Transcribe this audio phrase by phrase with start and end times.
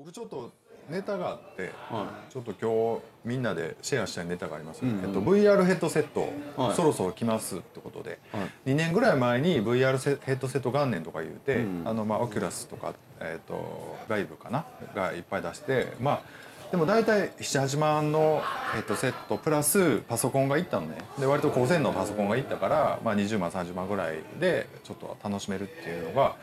[0.00, 0.50] 僕ちょっと
[0.88, 6.74] ネタがあって、はちょっと今日みんなでシェアしたいネタがあります、うんうんえっと、VR ヘッドセット、はい。
[6.74, 8.70] そろそろ来ますってことで、はい。
[8.70, 11.82] 2年ぐらい前に VR セヘッドセット元年とか言うて、うん。
[11.84, 14.64] あのまあオキュラスとか、えっとライブかな？
[14.94, 16.22] がいっぱい出してまあ
[16.70, 18.42] でも大体78万の
[18.72, 20.96] ヘッドセットプラスパソコンがいったのね。
[21.18, 26.36] で割と高性能のパソコンがいったから、まあ、20万30万ぐらいでちょっと楽しめるっていうのが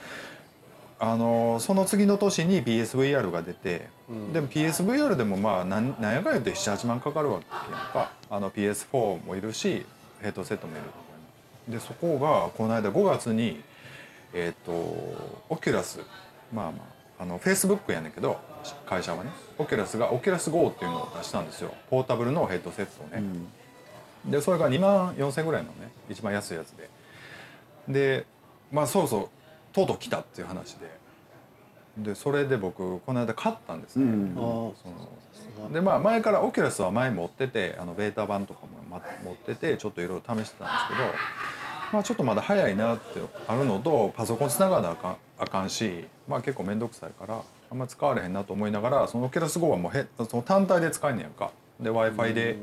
[0.99, 4.33] あのその次の年に PSVR が出て、うん。
[4.33, 8.11] でも PSVR でもまあなんなんやかんやって78万かかるわけやんか。
[8.29, 9.85] あの PS4 もいるし
[10.21, 10.85] ヘッドセットもいる
[11.71, 13.61] でそこがこの間5月に
[14.33, 14.71] えっ、と
[15.49, 15.99] オキュラス
[16.53, 16.79] まあま
[17.19, 18.39] ああの Facebook やねんけど
[18.85, 19.29] 会社はね。
[19.57, 21.73] オキュラスがオキュラス GO っていうのを出したんですよ。
[21.89, 23.23] ポータブルのヘッドセットをね、
[24.25, 24.31] うん。
[24.31, 26.89] でそれが2万4,000ぐらいのね一番安いやつで。
[27.87, 28.25] で
[28.71, 29.29] まあそろそろ
[29.77, 30.97] とうとう来たっていう話で。
[31.97, 34.31] でそれで僕この間買ったんですね、うん。
[34.35, 34.87] あそ
[35.63, 40.99] のでまあ前からオキュラスは前持っててあのベータ版とかも、ま、持っててちょっといろいろ試してたんですけど
[41.91, 51.51] まあちょっとまだ早いなってあるのとパソコンつながなあかんあかんしまあ結構面倒くさいからあんま使われへんなと思いながらそのオキュラス GO はもうへその単体で使えんねやんか。
[51.79, 52.57] で w i f i で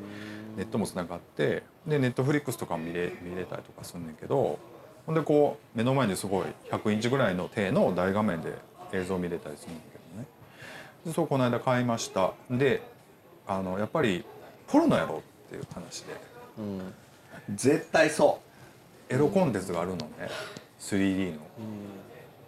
[0.57, 4.59] ネットもつながってでネットフリックスとかも見れ見れたりとかすんねんけど
[5.07, 8.53] ほんでこう目の前にすごい100インチぐらいの低の大画面で
[8.93, 10.27] 映像見れたりするんだけどね。
[11.07, 12.33] でそうこの間買いました。
[12.51, 12.83] で
[13.47, 14.25] あのやっぱり
[14.67, 16.15] ポルノやろっていう話で。
[16.59, 16.95] うん。
[17.55, 18.41] 絶対そ
[19.11, 20.07] エロコンテンツがあるのね。
[20.81, 21.39] 3D の。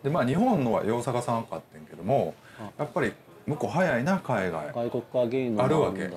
[0.03, 2.35] でまあ日本のは大阪さんかってんけども
[2.79, 3.13] やっぱり
[3.47, 4.73] 向こう早いな海外。
[4.73, 6.11] 外国あるわけ。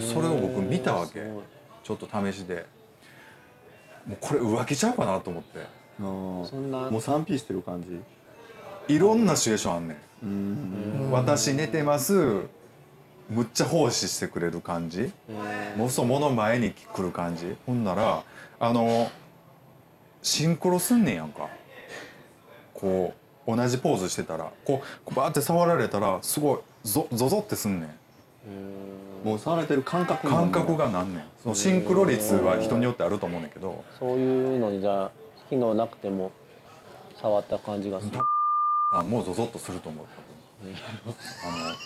[0.00, 1.22] それを僕見たわけ。
[1.84, 2.64] ちょっと試しで
[4.06, 5.66] もうこれ浮気ちゃうかなと思って。
[5.98, 6.90] そんな。
[6.90, 8.94] もう 3P してる感じ。
[8.94, 10.26] いろんなシチュエーションあんねん。
[10.26, 11.10] うん。
[11.10, 12.42] 私寝てます。
[13.30, 15.10] むっちゃ奉仕してくれる感じ。
[15.30, 17.56] えもうそもの前に来る感じ。
[17.66, 18.22] ほんなら
[18.60, 19.10] あの
[20.22, 21.48] シンクロすんねんやんか。
[22.74, 23.14] こ
[23.46, 24.52] う同じポーズしてたら。
[24.64, 27.88] こうこうバーって触られたらすごいゾゾゾってすんねん。
[27.88, 27.92] ー
[29.24, 31.24] もう触れてる感覚感覚がなんねん。
[31.42, 33.84] そのシンクロ率は人によってあると思うねんけど。
[33.98, 35.10] そういうのにじゃあ
[35.48, 36.30] 機能なくても
[37.20, 38.18] 触った感じがする。
[38.92, 40.04] あもうゾゾっとすると思う
[41.44, 41.76] あ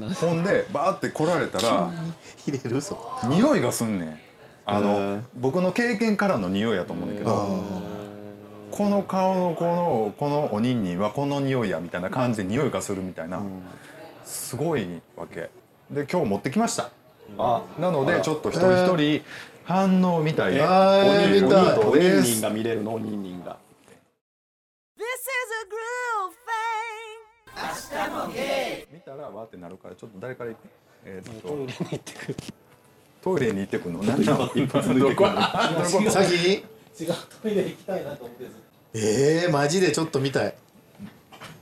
[0.00, 0.14] うん。
[0.14, 1.90] ほんでバーって来られたら
[2.46, 2.98] 入れるぞ。
[3.28, 4.18] 匂いがすんねん。
[4.64, 7.62] あへのー僕の経験からの匂いやと思うねんだけあど
[8.70, 13.42] この顔のこのこのおにんにんはこの匂いやみたいな感じで匂いがするみたいな
[14.24, 14.86] すごい
[15.16, 15.50] わけ
[15.92, 16.90] で今日持ってきました。
[17.38, 19.22] あなのでちょっと一人一人
[19.64, 22.28] 反応みたいえなおにんおにんおにんです。
[22.30, 23.58] おにんが見れるのおにんにんが。
[24.98, 25.10] This is
[25.62, 26.32] a groove
[28.86, 28.92] thing.
[28.92, 30.58] 見たらわーってなるからちょっと誰から行く？
[31.04, 32.36] えーっトイレとに行ってくる。
[33.22, 34.02] トイレに行ってくるの？
[34.04, 36.10] 何だ一発抜け込むどこ？
[36.10, 36.34] 先？
[36.34, 36.64] 違う。
[37.42, 38.44] トイレ行きたいなと思って
[38.94, 40.54] えー、マジでちょっと見たい。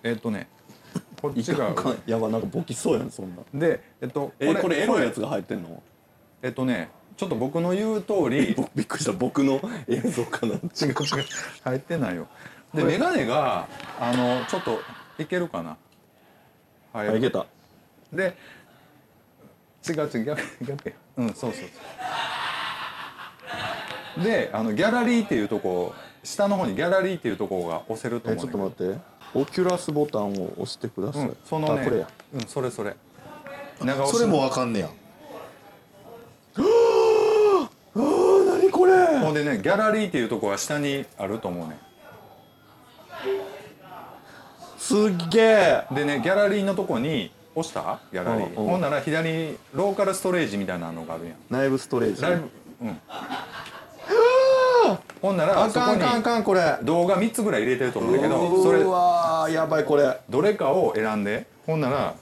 [0.02, 0.48] えーっとね
[1.20, 1.74] こっいちが。
[2.06, 3.42] やばなんかボキそうやんそんな。
[3.54, 5.82] でえっとえこれエロいやつが入ってんの？
[6.42, 8.54] えっとねちょっと僕の言う通り。
[8.56, 10.54] 僕 びっくりした僕の映像かな。
[10.54, 10.96] 違う違う
[11.64, 12.26] 入ってないよ。
[12.74, 13.66] で眼鏡が
[14.00, 14.80] あのちょっと
[15.18, 15.76] いけるかな。
[16.92, 17.46] はあいけた。
[18.12, 18.36] で
[19.88, 20.94] 違う違う逆逆や。
[21.18, 21.68] うんそうそう
[24.16, 24.24] そう。
[24.24, 25.94] であのギャラリーっていうとこ
[26.24, 28.48] 下の方にギャラリーっていうとこが押せるとえ思うん。
[28.48, 32.08] だけどちょっと待ってオキュラスボタンを押してください、うん、そのねあこれや。
[32.34, 32.96] うんそれそれ。
[33.80, 34.12] 長押し。
[34.16, 34.90] それもわかんねや。
[36.56, 39.18] あー何これ。
[39.18, 41.78] ほんでねギャラリーっていうとこは下にあると思うね。
[44.78, 44.98] すっ
[45.28, 45.86] げえ。
[45.92, 48.00] でねギャラリーのとこに押した？
[48.12, 48.70] ギャラリー、うんうん。
[48.70, 51.34] ほんなら左にローカルストレージみたいなのがあるやん。
[51.48, 52.42] 内部ストレージライブ
[52.82, 53.00] うん
[55.22, 56.78] ほんならあかんあかんあにかんこれ。
[56.82, 60.18] 動画3つぐらい入れてると思うんだけどそうれわーやばいこれ。
[60.30, 62.14] どれかを選んでほんなら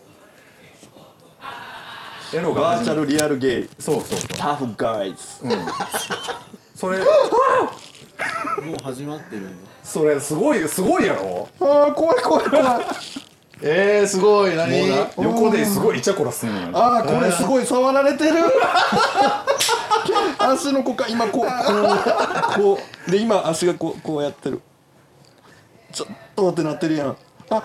[2.34, 4.28] エロがバーチャルリアルゲイそうそうそう。
[4.36, 5.16] タフガイズ
[6.74, 9.42] それもう始まってる
[9.82, 11.48] それすごいすごいやろ？
[11.60, 12.64] あー怖い怖い怖い。
[13.62, 14.54] えー、すごい。
[14.54, 14.76] 何？
[15.16, 18.34] 横ですごいイチャコラすんねんあーこれすごい触られてる
[20.38, 21.44] 足のこか今こう。
[21.44, 21.48] こ
[22.58, 23.10] うこう。
[23.10, 24.60] で今足がこうこうやってる。
[25.92, 27.16] ちょっとってなってるやん。
[27.50, 27.62] あ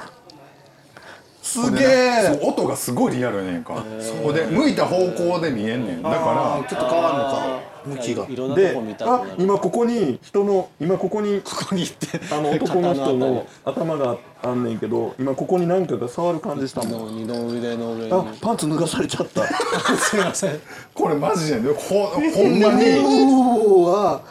[1.41, 2.39] すげえ。
[2.41, 3.83] 音がすごいリアルやねんか。
[4.23, 6.01] ほんで向いた方向で見えんねん。
[6.01, 8.25] だかちょっと変わんのか向きが。
[8.55, 16.91] である今ここに人の今ここにここに行ってあの男の人の頭があんねんけど今ここに何かが触る感じしたもん。
[16.91, 18.11] の二の腕の上に。
[18.11, 19.45] あパンツ脱がされちゃった。
[19.97, 20.59] すいません。
[20.93, 22.83] これマジでほほんまに。
[22.89, 24.21] うーわ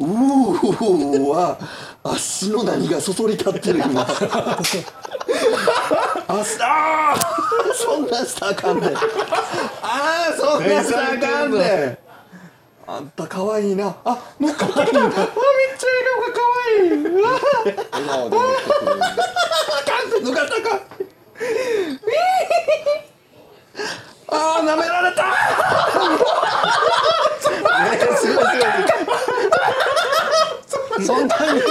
[0.00, 1.58] うーわ
[2.02, 4.02] 足の何がそそり立ってる今。
[6.28, 8.86] あすあーそんなんしたらあかんで。
[9.82, 11.98] あーそんなんしたらあかんで
[12.92, 13.96] あんた可愛いな。
[14.04, 15.24] あ乗っかってきた あめっちゃ
[15.88, 16.90] 笑顔が可愛い。
[17.90, 20.76] 笑顔で持ってくる。
[24.28, 25.24] あ 舐められた。
[31.00, 31.62] そんなに。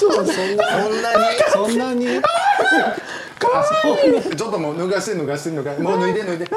[0.00, 1.24] ちょっとそんなこんなに。
[1.52, 2.20] そんなに。
[4.36, 6.50] ちょっともう脱がして脱がして脱がしてもう脱いで脱いで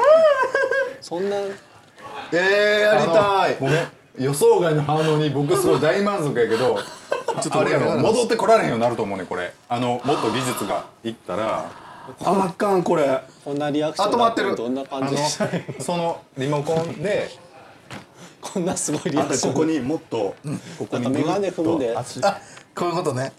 [1.00, 1.36] そんな
[2.32, 3.56] えー、やりたい。
[3.60, 3.88] ごめん。
[4.18, 6.78] 予想外の反応に僕すごい大満足やけど
[7.42, 9.52] ちょっとあれやろ戻ってこられへんようになると思うねこれ。
[9.68, 11.64] あのもっと技術がいったら。
[12.22, 13.20] ああかんこれ。
[13.44, 14.50] こんなリアクションあ止まってる。
[14.50, 15.50] だどんなあ感じでしたの
[15.80, 17.30] そのリモコンで。
[18.40, 19.50] こんなすごいリあアクション。
[19.50, 20.34] んたここにもっと。
[20.78, 21.96] ここになんか眼鏡踏むんで。
[21.96, 22.38] 足あ
[22.74, 23.32] こういうことね、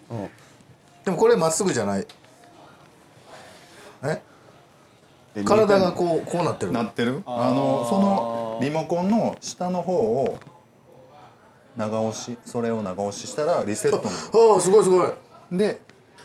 [1.04, 2.08] でもこれまっすぐじゃない。
[4.04, 4.22] え？
[5.44, 6.72] 体がこうこうなってる。
[6.72, 7.22] なってる？
[7.26, 10.40] あのそのリモコンの下の方を
[11.76, 14.04] 長押しそれを長押ししたらリセットの
[14.54, 15.10] ああすごいすごい。
[15.52, 15.82] で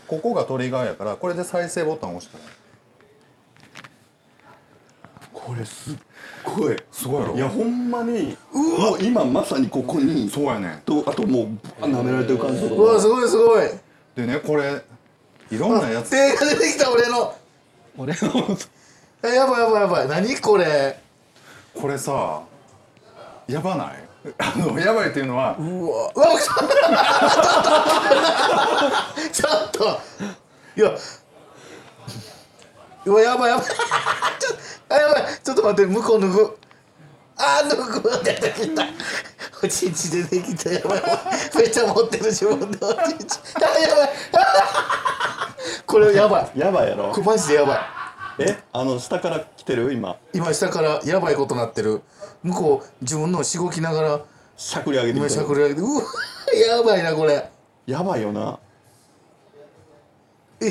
[0.06, 2.44] ここがトリガーやからこれで再生ボタンを押したら
[5.32, 5.96] これすっ
[6.44, 6.76] ごい。
[6.92, 7.34] すごいやろ。
[7.34, 10.80] いやほんまにもう今まさにここにそうやねん。
[10.80, 11.48] とあともう
[11.80, 13.68] あ舐められてる感じとうわかすごいすごい。
[14.14, 14.82] でねこれ
[15.50, 16.10] いろんなやつ。
[16.10, 17.34] 手が出てきた俺の。
[17.98, 18.56] 俺の
[19.24, 20.08] えやばいやばいやばい。
[20.08, 21.00] 何これ
[21.74, 22.42] これさ
[23.48, 24.04] やばない？
[24.38, 26.10] あのやばいっていうのはうわ。
[26.14, 26.26] うわ
[29.32, 30.00] ちょっと
[30.76, 30.90] いや
[33.06, 33.66] うわやばいやばい。
[33.66, 33.74] ちょ
[34.90, 35.24] あやばい。
[35.42, 36.58] ちょっと待って向こう脱ぐ
[37.38, 38.84] あー脱ぐ出てきた。
[39.62, 41.02] おちんち出てきたやばい。
[41.56, 43.38] めっちゃ持ってる自分でおちんち。
[43.56, 44.10] あやばい。
[45.86, 46.58] これやばい。
[46.58, 47.10] やばいやろ。
[47.12, 47.78] これマジでやばい
[48.40, 48.58] え？
[48.72, 49.92] あの下から来てる？
[49.92, 50.16] 今。
[50.32, 52.00] 今下からやばいことなってる。
[52.42, 54.20] 向こう自分のしごきながら
[54.56, 56.02] しゃくり上げてしてゃくり上げてうわ
[56.66, 57.50] やばいなこれ。
[57.86, 58.58] やばいよな。
[60.62, 60.70] えー、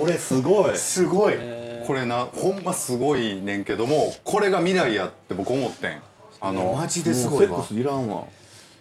[0.00, 0.76] これすごい。
[0.76, 1.34] すごい。
[1.86, 6.02] これなほんますごいねんけどもこれが未来やって僕思ってん。
[6.40, 7.58] あのマジですもごいわ。
[7.60, 8.24] うセックスいらんわ。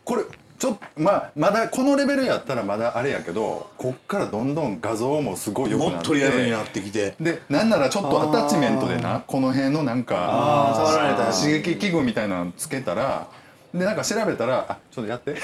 [0.04, 0.24] これ
[0.66, 7.14] ちょっとまあまだこのレベルやったらまだあれやけどこっからどんどん画像もすごい良くもなっってとリアルになてってきて。
[7.20, 13.28] でなんならちょっとアタッチメントでなこの辺のなんか触られた刺激器具みたいなのつけたら
[13.76, 15.36] でなんか調べたらあちょっとやって。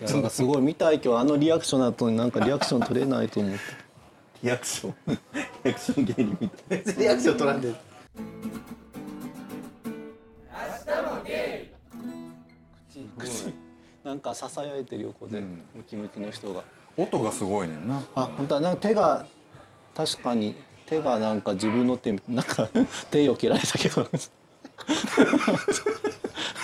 [0.00, 3.58] なんかすごい見たい今日あのリアクションだとになんかリアクション取れないと思って。
[4.42, 4.94] リアクション。
[5.64, 6.82] リアクション芸人みたい。
[6.96, 7.74] リアクション取らんで
[14.04, 16.62] なんかささやいてる横で、ムキムキの人が。
[16.96, 18.02] 音がすごいねんな。
[18.14, 19.26] あ本当はなんか手が
[19.94, 20.54] 確かに
[20.84, 22.68] 手がなんか自分の手なんか
[23.10, 24.06] 手を切られたけど。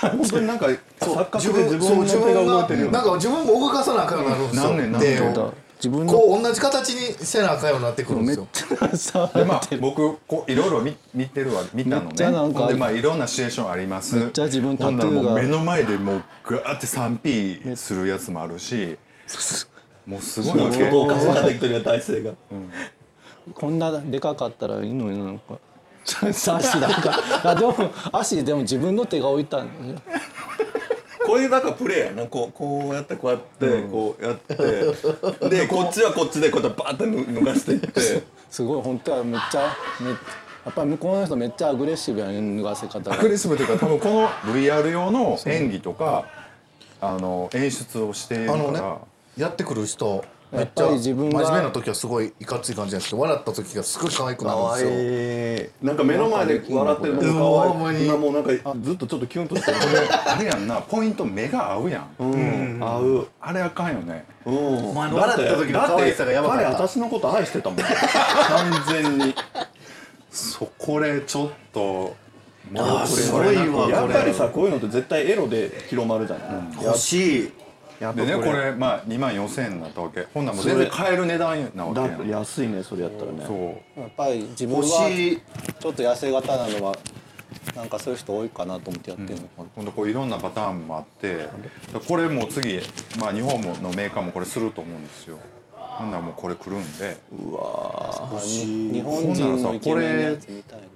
[0.00, 0.66] 本当になんか
[0.98, 3.00] 錯覚自で自自分の手が動いてるよな。
[3.00, 4.62] んか自分も動かさなあかんなるんですよ。
[4.64, 5.16] なんねんなんねん。
[5.16, 9.30] 手を本当だ自分のこう同じ形にせなあかんようになってくるんですよ。
[9.34, 14.16] でまあ僕こういろいろ見見てるわ見たのめっちゃなんかねほんでまあいろんなシチュエーションあります。
[14.16, 18.98] めっちゃ自分タトゥー目の前でもうガーって 3P するやつもあるし
[20.06, 20.90] もうすごいわけ。
[20.90, 22.32] 動かしができてるよ体勢が。
[23.54, 25.58] こんなでかかったらいいのになんか。
[26.02, 27.74] 足なんかあでも
[28.10, 30.00] 足でも自分の手が置いたんだよ
[31.30, 35.48] こういうなんかプレーやなこうこうやってこうやってこうやって。
[35.48, 38.00] でこっちはこっちでこうやってバーって脱がしていって。
[38.50, 40.16] すごい本当はめっちゃめや
[40.70, 43.14] っぱり向こうの人めっちゃアグレッシブやね脱がせ方が。
[43.14, 46.24] アグレッシブというか 多分この VR 用の演技とか
[47.00, 48.58] あの演出をしているから。
[48.58, 48.80] あのね
[49.36, 54.90] やってくる人めっやっぱちゃり自分が真面目な時はすごいいかつい感じなんですけど笑った時がすごい可愛くなるんですよ。
[54.92, 58.06] えなんか目の前で笑ってるのも可愛い。
[58.06, 58.50] 今もうなんか
[58.82, 59.76] ずっとちょっとキュンとしてる。
[60.26, 62.08] あれやんなポイント目が合うやん。
[62.18, 62.78] うん。
[62.82, 64.24] 合うあれあかんよね。
[64.44, 64.94] うん。
[64.94, 66.70] 前の笑った時の可愛さがやばかった。
[66.70, 67.78] 私のこと愛してたもん。
[67.84, 69.34] 完全に。
[70.30, 72.16] そこれちょっと。
[72.76, 77.52] あーすごいわやっぱりこれさこういうのって絶対エロで広まるじゃん、欲しい
[78.00, 78.72] でねこれ。
[78.72, 80.26] まあ2万4000円になったわけ。
[80.32, 82.28] ほんならもう全然買える値段なわけだやん。
[82.28, 83.44] 安いねそれやったらね。
[83.46, 83.54] そ
[83.96, 84.00] う。
[84.00, 85.08] やっぱり自分欲は
[85.78, 86.96] ちょっと痩せ型なのは
[87.76, 91.48] なんかそういう人多いかなと思ってやってるのかな、今度こういろんなパターンもあって
[92.08, 92.80] これも次、
[93.18, 95.38] まあ、日本のメーカーもこれすると思うんですよ。
[95.72, 97.18] ほんならもうこれ来るんで。
[97.32, 100.88] うわ日本人のイケメンのやつみたいね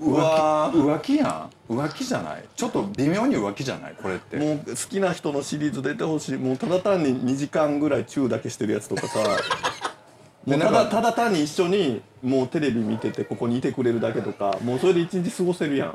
[0.00, 0.76] うわー。
[0.78, 1.72] 浮気やん。
[1.72, 2.44] 浮気じゃない。
[2.54, 3.94] ちょっと微妙に浮気じゃない？
[4.00, 4.36] これって。
[4.36, 6.36] もう好きな人のシリーズ出てほしい。
[6.36, 9.18] もうただ単に2時間ぐらいチューだけしてるやつとかさ。
[10.46, 14.58] もうただただ単に一緒にもうテレビ見ててここにいてくれるだけとか。
[14.62, 15.94] もうそれで一日過ごせるやん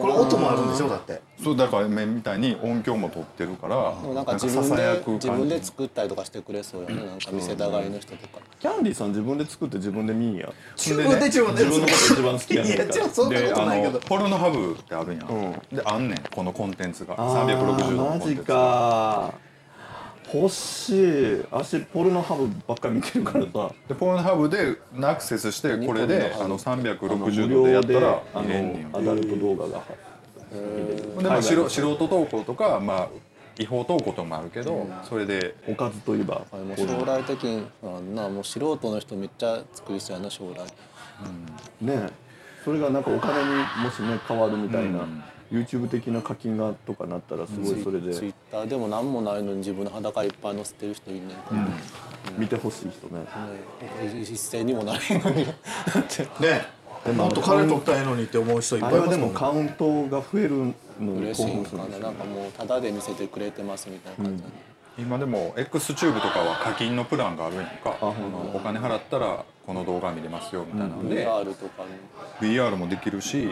[0.00, 1.20] これ音もあるんでしょだって。
[1.42, 5.28] そうだから目みたいに音響も取ってるからなんか自分でささやく感じ。
[5.28, 8.38] 自分で作ったりとかしてくれそうよねなんか店たがりの人とか。
[8.60, 19.34] キャンディーさん自分で作って自分で見んや自分で自分で自分のこと一番好きやねんからいやそんなことないけどのポルノハブってあるやん、うであんねんこのコンテンツがあー360度のコンマジテンツがか
[20.34, 21.44] 欲しい。
[21.50, 23.70] 足ポルノハブばっかり見てるからさ。
[23.88, 29.82] でポルノハブでアクセスしてこれであのあの無360度でやったらあのアダルト動画が。
[30.50, 33.08] でまあ素人素人投稿とか、まあ、
[33.58, 35.54] 違法投稿とかもあるけど、それで。
[35.68, 36.42] おかずといえば
[36.76, 37.66] 将来的に
[38.14, 41.84] なもう素人の人めっちゃ作りそうやな将来。
[41.84, 42.08] ね
[42.64, 43.48] それがなんかお金に
[43.84, 45.06] もしね変わるみたいな、
[45.54, 48.12] YouTube 的な課金がとかなったらすごいそれで。
[48.12, 51.34] ツイッターでも何もないのに自分の裸いっぱい載せてる人いんね。
[51.34, 51.36] ん。
[51.38, 51.70] から、ね
[52.38, 53.24] 見てほしい人ね。
[54.22, 55.44] 一斉にもなれんのに。
[55.44, 55.52] ね。
[57.12, 59.28] もっと金取ったらええのにって思う人いっぱあいいますもんね。
[59.28, 64.50] れはでもカウントが増えるのに嬉しい興奮するんですよなんかもうタダで見せてくれてますみたいな感じなん。
[64.50, 64.56] で、
[64.98, 67.90] 今でも X チューブとかは課金のプランがあるやんか。
[68.00, 71.88] ほんまお金払ったらこの動画見れますよみたいなので、VR とかも
[72.40, 73.48] VR もできるし、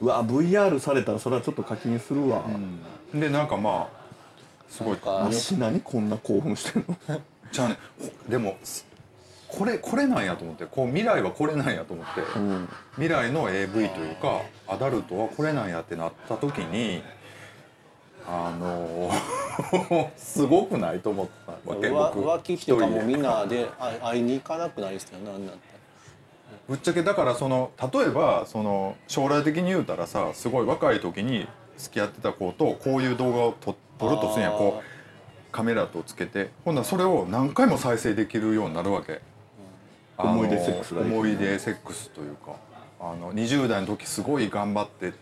[0.00, 2.44] うわ VR されたらそれはちょっと課金するわ、
[3.12, 4.04] でなんかまあ
[4.68, 4.98] すごい。
[5.04, 7.20] 足何こんな興奮してんの？
[7.52, 7.78] じゃあね
[8.28, 8.56] でも
[9.48, 10.66] これこれなんやと思って。
[10.66, 12.68] こう未来はこれなんやと思って、ん。
[12.96, 17.02] 未来の AV というかアダルトはこれなんやってなった時に
[18.26, 19.12] あの
[20.16, 22.20] すごくないと思ったわけ浮僕。
[22.28, 23.68] 浮気っていうかもうみんなで
[24.02, 25.73] 会いに行かなくなりですよねなんだった
[26.68, 31.46] ぶっちゃけだからその例えばその将来的に言うたらさすごい若い時に
[31.76, 34.50] 付き合ってた子とこういう動画を撮撮るとするん。
[34.50, 34.94] やこう
[35.52, 36.50] カメラとつけて。
[36.64, 39.20] ほんならそれを何回も再生できるようになるわけ、
[40.16, 41.16] あの思い出セックスができる。
[41.16, 42.56] 思い出セックスというか。
[43.00, 45.12] あの20代の時すごい頑張って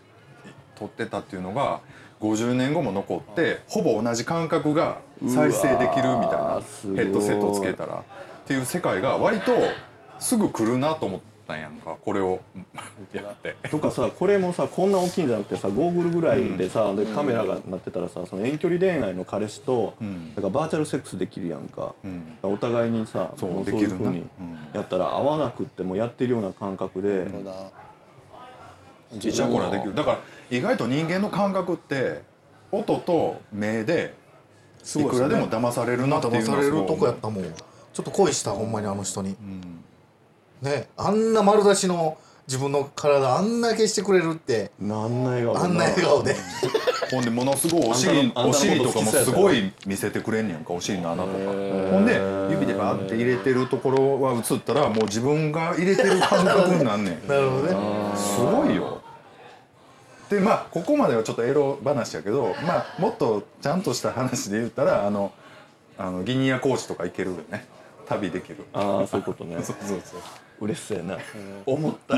[0.75, 1.81] 撮ってたっていうのが
[2.21, 6.61] 50年後も残ってほぼ同じ感覚が再生できるみたいな
[6.95, 7.95] ヘッドセットつけたら。
[7.95, 9.51] っていう世界が割と
[10.23, 12.39] すぐ来るなと思ったんやんかこれを
[13.13, 13.55] やって。
[13.69, 20.33] とかさこれもさこんな大きいんじゃなくてさゴーグルぐらいでさ、でカメラがなってたらさその遠距離恋愛の彼氏と、ん。
[20.33, 22.37] だからバーチャルセックスできるやんか、ん。
[22.41, 24.57] お互いにさそうもできるなそういうふうにうん。
[24.73, 27.53] やったら合わなくってもやってるような感覚で、そうだ
[29.19, 29.93] ちっちゃい頃はできる。
[29.93, 32.21] だから意外と人間の感覚って
[32.71, 34.15] 音と目で
[34.95, 37.43] いくらでも騙されるなっていうのはすごい騙されるとこやったもん。
[37.43, 39.35] ちょっと恋したほんまにあの人に、
[40.63, 42.17] ねあんな丸出しの
[42.47, 46.35] 自分の体あんだけしてくれるってなんな笑顔あんな笑顔で。
[47.11, 51.35] ほんでものすごいお尻お尻とかもすごい見せてくれんねやんかお尻の穴とか。
[51.37, 52.19] ほんで
[52.51, 57.21] 指でバーって入れてるところは映ったらもう自分が入れてる感覚になんねん。
[57.27, 57.75] なるほどね。
[58.15, 59.01] すごいよ。
[60.29, 65.31] でまあここまではちょっとエロ話やけどまあもっとちゃんとした話で言ったらあの
[65.97, 67.65] あのギニア高地とか行けるよね。
[68.07, 68.65] 旅できる。
[68.73, 69.55] ああそういうことね。
[69.63, 70.19] そうそうそう
[70.63, 71.17] 嬉しそうやな、
[71.65, 72.17] 思った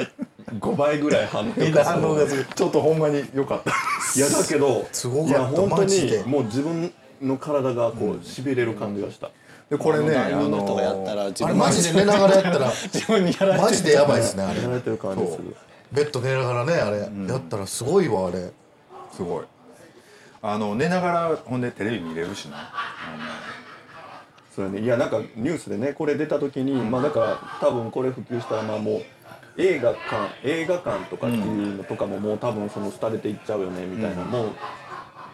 [0.53, 3.71] 5倍ぐらい反応みんな反応がするちょっとほんまに良かった。
[4.17, 9.31] いやだけどすごかったいや本当にもう自分の体がこうしびれる感じがした、
[9.69, 14.61] でこれね男優の人がやったら自あれ分マジで寝ながらやったら自分にやられてマジでやばいですねあれ。
[14.61, 15.55] やられてる感じする。
[15.91, 18.51] ベッド寝ながらねあれ、やったらすごいわあれ。
[19.11, 19.45] すごい。
[20.41, 22.57] あの寝ながらほんでテレビ見れるしな。
[22.57, 22.71] あ
[24.55, 24.81] それね。
[24.81, 29.01] いやなんかニュースでねこれ出た時に、まあだから多分これ普及したらまあもう
[29.57, 34.45] 映画館映画館とかっていうのとかももう多分その廃れていっちゃうよねみたいな、も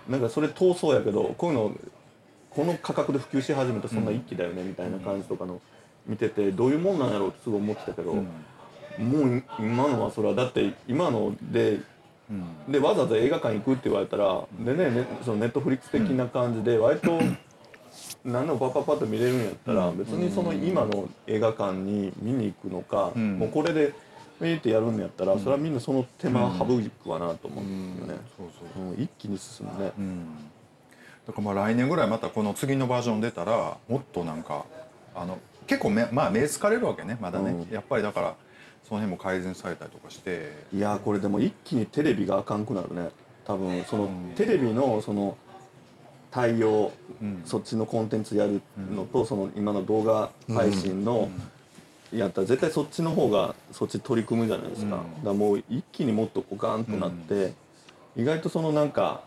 [0.07, 1.71] うなんかそれ遠そうやけどこういうの
[2.49, 5.61] この価格で普及し始めたらそんな一気だよねみたいな感じとかの
[6.07, 11.79] 見ててどういうもんなんやろうってすごい思ってたけど、もう今のはそれはだって今ので
[12.67, 17.19] でわざわざ映画館行くって言われたらでねねそのネットフリックス的な感じで割と
[18.23, 23.39] 何でもパッパッパッと見れるんやったら別にその今の映画館に見に行くのかん。
[23.39, 23.93] もうこれで
[24.39, 28.15] ウィーってやるんやったらそれはみんなその手間省くわなと思うんよね。
[28.97, 29.91] 一気に進むね。
[29.97, 30.25] うん。
[31.27, 34.65] だからまあ来年ぐらいまたこの次のバージョン出たらもっとなんか
[35.15, 38.35] あの結構めまあ目疲れるわけねまだね、やっぱりだから
[38.83, 40.51] その辺も改善されたりとかして。
[40.73, 43.09] いやーこれでも一気にテレビがあかんくなるね。
[43.45, 45.37] 多分そのテレビのその
[46.31, 47.41] 対応、うん。
[47.45, 48.61] そっちのコンテンツやる
[48.93, 51.29] のと、その今の動画配信の、
[52.11, 55.23] やったら絶対そっちの方がそっち取り組むじゃないですか、うん。
[55.23, 57.53] だもう一気にもっとこうガーンとなって、
[58.17, 59.21] 意外とそのなんか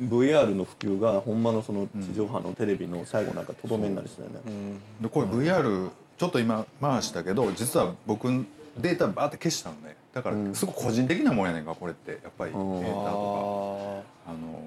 [0.00, 8.28] VR の普及がほんまのその地上波のテレビの最後なんかとどめになりそうだよね、でこれ VR ちょっと今回したけど実は僕
[8.78, 9.96] データバーって消したのね。
[10.12, 12.12] だからすごい個人的なもんやねんかこれって。
[12.22, 12.80] やっぱりデうん。
[12.80, 14.32] ータとか。
[14.32, 14.62] あの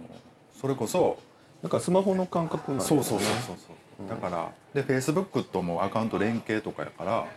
[0.59, 1.17] それこそ
[1.61, 3.03] なんかスマホの感覚なんだよね。
[3.03, 3.73] そうそうそうそうそ
[4.05, 4.09] う。
[4.09, 7.27] だからで Facebook ともアカウント連携とかやから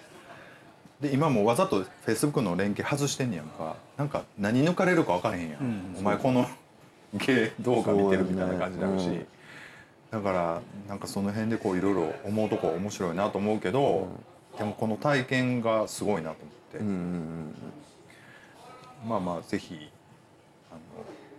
[1.00, 3.76] で今もうわざと Facebook の連携外してんねやんか。
[3.96, 6.46] なんか何抜かれるか分からへんやん、お前この
[7.18, 9.26] 芸動画見てるみたいな感じになるし、そうやね。
[10.10, 14.08] だからなんかその辺でこういろいろ思うとこ面白いなと思うけど、
[14.56, 16.96] でもこの体験がすごいなと思って、うんうんう
[19.06, 19.08] ん。
[19.08, 19.90] まあまあぜひ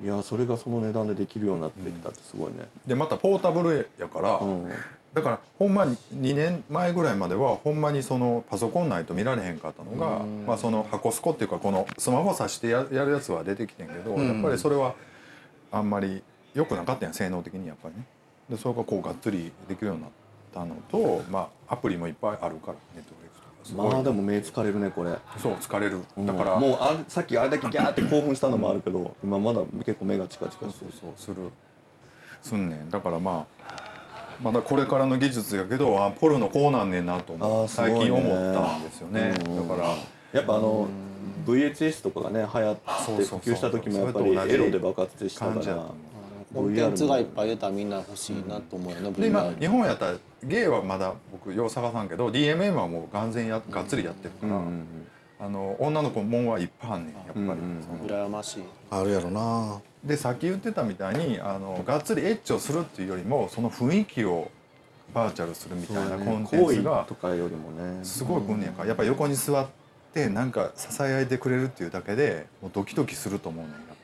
[0.04, 4.70] いやそれがその値段でできるようになってきたってすごいね、でまたポータブルやから、うん。
[5.14, 14.94] だからほんまに2年前ぐらいまではほんまにそのパソコンないと見られへんかったのが、まあ、その箱スコっていうかこのスマホ挿してややるやつは出てきてんけど、やっぱりそれは
[15.72, 16.22] あんまり
[16.54, 18.06] 良くなかったんや性能的にやっぱりね。
[18.50, 20.12] でそれがこうがっつりできるようになっ
[20.54, 23.25] たのと、まあ、アプリもいっぱいあるからネットフ
[23.74, 25.12] まあでも目疲れるねこれ。
[25.42, 26.02] そう疲れる。
[26.18, 26.26] うん。
[26.26, 30.92] だから、もうあさっきあれだけギャーって興奮したのもあるけど、今まだ結構目がチカチカしてる。
[30.92, 31.36] そうする。
[32.42, 32.90] すんねん。
[32.90, 33.76] だからまあ
[34.44, 37.62] まだこれからの技術やけどあポルノこうなんねんなと思う。
[37.64, 37.68] ね。
[37.68, 39.34] 最近思ったんですよね。
[39.48, 39.68] うん。
[39.68, 39.96] だから。
[40.34, 40.88] やっぱあの
[41.46, 45.86] VHS とかがね流行ってそうそうそう普及した時もやっぱりエロで爆発したから
[46.56, 54.62] コンテンツがいっぱい出たらみんな欲しいなと思うよね、で今日本やったらゲイはまだ僕よう探さんけど DMM はもう完全やがっつりやってるから、
[55.46, 57.56] あの女の子もんはいっぱいあんねんやっぱり、うんうん
[58.08, 58.64] 羨ましい。
[58.90, 59.82] あるやろな。
[60.06, 64.50] でさっき言ってたみたいにあのがっつりエッチをするっていうよりもその雰囲気を
[65.14, 68.06] バーチャルするみたいなコンテンツがとかよりもね。
[68.06, 69.68] すごい来んねやんかやっぱ横に座っ
[70.14, 73.74] てなんか支え合えてくれるっていうだけでもうドキドキすると思うねん。
[73.74, 73.95] や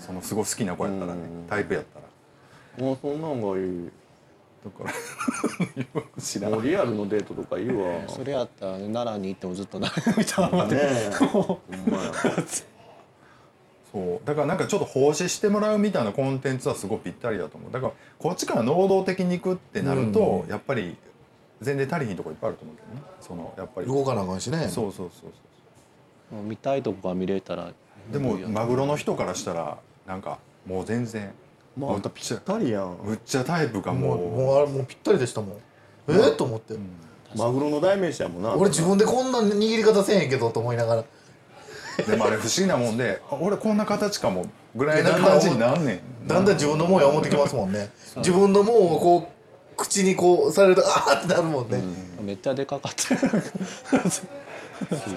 [0.00, 1.46] そのすごい好きな子やったらねうん。
[1.48, 2.84] タイプやったら。
[2.84, 3.90] もうそんなんがいい。
[4.62, 8.08] だから知らんもうリアルのデートとかいいわ。
[8.08, 11.10] それやったら奈良に行ってもずっと奈良 みたいなねえ。
[11.14, 12.12] ほんまや。
[13.92, 14.26] そう。
[14.26, 17.72] だからなんかちょっと奉仕してもらうみたいなコンテンツはすごいぴったりだと思う。
[17.72, 20.96] だからこっちから能動的に行くってなると、やっぱり
[21.60, 23.02] 全然足りひんとこいっぱいあると思うけどね。
[23.20, 23.86] そのやっぱり。
[23.86, 24.68] 動かなあかんしね。
[24.68, 25.30] そうそうそう
[26.30, 27.74] そもう見たいとこが見れたらう
[28.12, 29.78] でもマグロの人からしたら
[30.10, 31.32] なんかもう全然
[31.76, 32.96] まああんたぴったりやん。
[33.04, 34.18] むっちゃタイプがもう。
[34.18, 35.56] もうもうあれもうぴったりでしたもん。
[36.08, 36.74] えー、と思って、
[37.36, 38.52] マグロの代名詞やもんな。
[38.56, 41.04] 俺自分でこんな握り方せえへんけどと思いながら。
[42.08, 46.26] でもあれ不思議なもんであ俺こんな形かもぐらいな感じになんねん。
[46.26, 47.88] だんだん自分のもんや思ってきますもんね。
[48.18, 49.30] 自分のもんをこ
[49.72, 51.80] う口にこうされると あーってなるもんね、
[52.20, 52.98] めっちゃでかかった。
[54.10, 54.26] す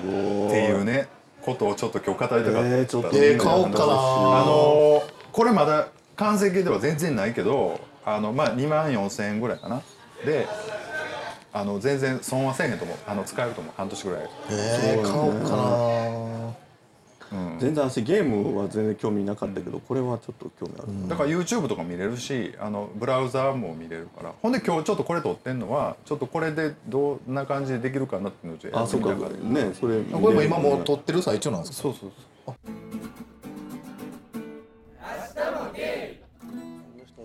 [0.05, 0.47] ごい。
[0.49, 1.07] っていうね
[1.43, 3.09] ことをちょっと今日語りたかった、えーちょっと。
[3.13, 3.85] えー買おうかな。
[3.85, 3.87] あ
[4.45, 9.81] のーこれまだ完成形では全然ないけどあのまあ2万4千円ぐらいかな。
[10.25, 10.47] で
[11.51, 12.97] あの全然損はせえへんと思う。
[13.07, 13.73] あの使えると思う。
[13.75, 15.55] 半年ぐらい、えー、買おうかな。
[15.55, 16.55] うん、
[17.59, 21.09] 全然私ゲームは全然興味なかったけどこれはちょっと興味ある。
[21.09, 29.11] だから YouTube とか見れるしあのブラウザーも見れるからほんで今日ちょっとこれ撮ってんのはちょっとこれでどんな感じでできるかなっていうのをちょっとやあそうか。
[29.11, 29.65] ってみたから。
[29.67, 31.83] ねそれこれも今もう撮ってる最中なんですか？
[31.83, 32.11] そうそう
[32.45, 32.55] そう。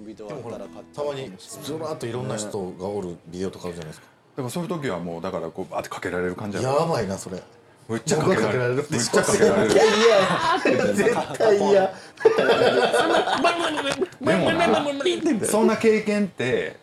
[0.06, 4.06] ビデオあったらたまにずらーっといろんな人がおるビデオとかあるじゃないですか。
[4.36, 7.42] だからそういう時はもうだからこうバーってかけられる感じややばいなそれ
[7.88, 8.74] むっちゃかけられる。
[8.74, 9.70] むっちゃかけられる。
[9.70, 9.98] 絶対
[10.78, 10.94] 嫌。
[10.94, 11.56] 絶対。
[11.56, 11.92] 嫌
[14.20, 16.76] でもなそんな経験って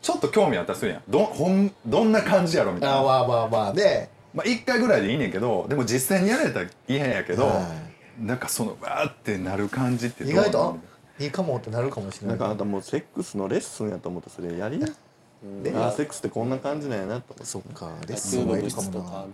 [0.00, 1.02] ちょっと興味あったりするやん。
[1.08, 2.98] どほんどんな感じやろみたいな。
[2.98, 4.08] あまあまあまあね。
[4.32, 7.66] まあ1回ぐらいでいいねんけどでも実際にやられたら嫌やけど、は
[8.20, 10.78] なんかそのバーってなる感じって意外と
[11.18, 12.38] あいいかもってなるかもしれなんい。
[12.38, 14.78] なかあんたもうセックスのレッスンやと思ってそれやり
[15.74, 17.44] あセックスってこんな感じなんやなと思って。
[17.44, 19.26] そっかレッ野スンはいかもな。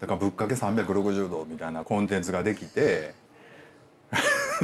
[0.00, 3.14] だからぶっかけ360度みたいなコンテンツができて。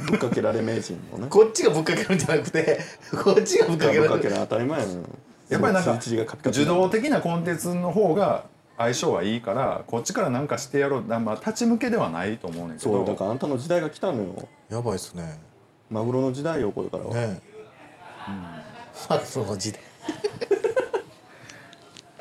[0.08, 2.78] ぶっかけられ名人のね こっちがぶっかけるんじゃなくて
[3.24, 5.02] こっちがぶっかけぶっかけるる当たり前やね
[5.48, 8.44] やっぱりなんか通知がカピカピ受動的なコンテンツの方が
[8.76, 11.02] 相性はいいからこっちからなんかしてやろう。
[11.02, 12.92] まあ立ち向けではないと思うねんけど。
[12.92, 14.48] そうだからあんたの時代が来たのよ。
[14.68, 15.38] やばいっすね。
[15.88, 17.42] マグロの時代よこれからは、ねえ。
[19.08, 19.80] マグロの時代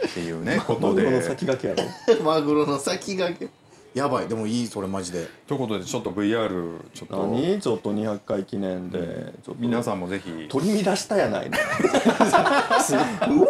[0.03, 2.23] っていうね ことマグロので先駆けやろ。
[2.23, 3.65] マグロの先駆け。
[3.93, 5.27] やばいでもいいそれマジで。
[5.47, 7.27] ということでちょっと VR ちょっと。
[7.27, 7.61] 何？
[7.61, 8.99] ちょっと200回記念で、
[9.43, 9.55] ちょっと。
[9.57, 10.47] 皆さんもぜひ。
[10.49, 11.57] 取り乱したやないの。
[11.57, 13.47] うわ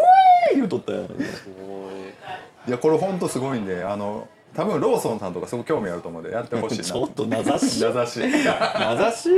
[0.51, 1.15] ー言うとったやないの
[2.67, 2.71] い。
[2.71, 6.83] やこれ本当すごいんであの多分ローソンさんとかすごく興味あると思うんでやってほしいな。
[6.85, 7.81] ちょっと名指し。
[7.81, 8.19] 名指し。
[8.19, 9.29] 名指し？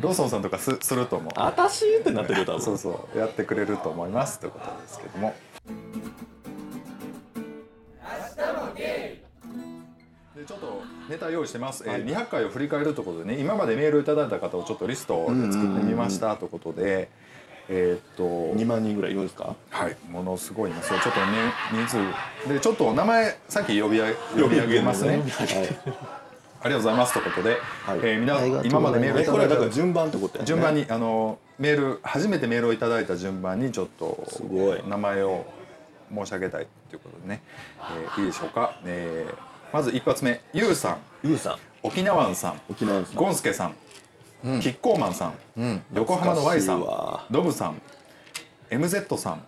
[0.00, 2.60] ローソンさんとかすすると思うあたしってなってるよ多分。
[2.60, 3.18] そうそう。
[3.18, 5.34] やってくれると思いますということですけども
[10.46, 17.08] ちょっとネタ用意してます、えー200回を振り返るということでね今までメールをいただいた方をちょっとリストを作ってみましたということで
[17.68, 18.24] えーっと
[18.58, 19.54] 2万人ぐらいいるんですか？
[19.70, 20.98] はいものすごいいますよ。
[21.00, 21.26] ちょっとね
[21.72, 21.88] 人
[22.46, 22.52] 数。
[22.52, 25.22] でちょっと名前さっき呼び上げ呼び上げますね。
[26.62, 27.12] ありがとうございます。
[27.14, 27.56] ということで、は
[27.96, 27.98] い。
[27.98, 28.66] えーみなありがとうございます。
[28.68, 30.46] 今までメールいたこれだいただから順番ってことやね。
[30.46, 34.82] 順番にあのメール初めてメールをいただいた順番にちょっとすごい。
[34.86, 35.46] 名前を
[36.14, 37.42] 申し上げたいということでね、
[37.98, 40.98] えーいいでしょうか、えーまず一発目ゆうさん。
[41.24, 41.56] ゆうさん。
[41.82, 42.60] 沖縄湾さん。
[42.70, 43.16] 沖縄さん。
[43.16, 43.74] ゴンスケさん、
[44.60, 45.82] キッコーマンさん、ん。
[45.92, 46.80] 横浜の Y さん。
[47.28, 47.82] ドブさん。
[48.70, 49.42] MZ さん。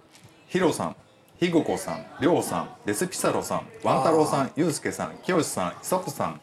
[0.49, 0.97] ヒロさん。
[1.39, 2.05] ヒグコさん。
[2.21, 2.71] りょうさん。
[2.85, 3.69] デスピサロさん。
[3.85, 4.51] ワン太郎さん。
[4.57, 5.17] ユうスケさん。
[5.19, 5.71] きよしさん。
[5.71, 6.41] イソップさん。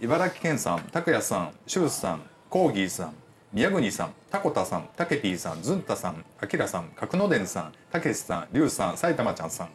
[0.00, 0.80] 茨城県さん。
[0.84, 1.52] 拓也さん。
[1.66, 2.22] シュースさん。
[2.48, 3.14] コーギーさん。
[3.52, 4.14] 宮国さん。
[4.30, 4.88] タコタさん。
[4.96, 5.60] タケピーさん。
[5.62, 6.24] ズンタさん。
[6.40, 6.88] アキラさん。
[6.96, 7.72] 角野伝さん。
[7.92, 8.48] たけしさん。
[8.54, 8.96] リュウさん。
[8.96, 9.68] 埼玉ちゃんさん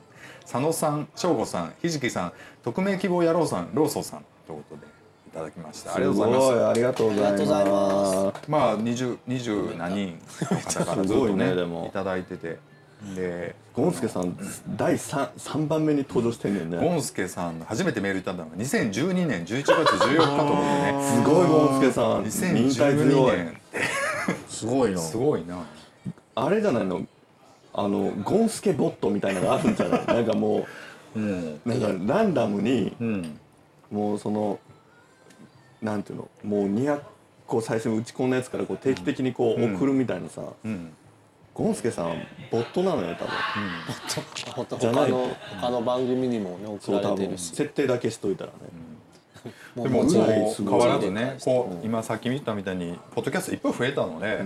[0.52, 4.88] 佐野さん翔吾さんひじきさん匿名希望野郎さんローソンさんということで
[5.30, 5.96] いただきました。
[5.96, 6.46] ありがとうございます。
[6.48, 7.32] すごいありがとうござい
[7.70, 8.50] ます。
[8.50, 11.86] ままあ二十二十何人の方からずっとねねでも。
[11.88, 12.60] いただいてて。
[13.16, 14.38] でゴンスケさん
[14.76, 21.02] 第 3, 三番目に登場してんねゴンスケさん初めてメールいただいたのが2012年11月14日と思ってね。
[21.16, 22.26] すごいゴンスケさん。
[22.26, 23.32] 忍耐2012強い。
[23.40, 23.58] 年
[24.50, 24.98] すごいな。
[25.00, 25.64] すごいな。
[26.36, 27.02] あれじゃないの？
[27.74, 30.06] あのゴンスケボットみたいなのがあるんじゃない？
[30.08, 30.66] なんかも
[31.16, 31.60] うん。
[31.66, 33.40] うなんかランダムにうん。
[33.92, 34.60] もうその
[35.82, 36.30] なんていうの？
[36.44, 37.02] もう200
[37.48, 39.76] 個最初に打ち込んだやつからこう定期的にこううん。
[39.76, 40.94] 送るみたいなさ、うん。
[41.54, 42.16] ゴンスケさん
[42.50, 44.54] ボットなのよ多分。
[44.54, 44.66] ほん。
[44.66, 45.38] とじゃないと他の。
[45.62, 47.56] 他の番組にもね送られてるし。
[47.56, 54.46] 設定だけしといたらね、もでも変わらずねうこう今さっき見たみたいにポッドキャストいっぱい増えたので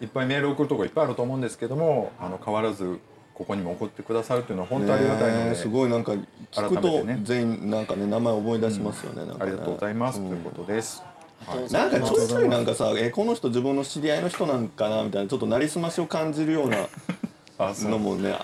[0.00, 2.98] いっぱいメール送るとこいっぱいあると思うんですけどもあの変わらず
[3.36, 6.12] ここにも送ってくださるっていうのは本当にありがたいのでねすごいなんか
[6.52, 9.50] 聞くと全員なんかね名前思い出しますよね、なんかね。
[9.50, 11.02] ありがとうございますということです。
[11.44, 11.70] はい。
[11.70, 16.78] なんかちょいちょいなんかさえこの人自分の知り合いの人なんかなみたいなちょっとなりすましを感じるような
[17.58, 18.34] のもね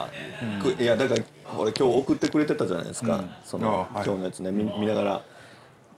[0.78, 1.22] いやだから
[1.56, 3.30] 俺今日送ってくれてたじゃないですか、うん。
[3.44, 4.06] その、あはい。
[4.06, 5.22] 今日のやつね見見ながら